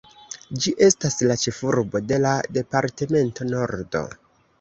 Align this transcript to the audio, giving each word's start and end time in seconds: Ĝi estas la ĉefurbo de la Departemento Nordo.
Ĝi 0.61 0.71
estas 0.85 1.17
la 1.31 1.35
ĉefurbo 1.41 2.01
de 2.13 2.17
la 2.23 2.31
Departemento 2.57 3.47
Nordo. 3.51 4.03